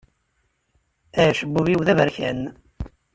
Acebbub-iw 1.23 1.81
d 1.87 1.87
aberkan. 1.93 2.41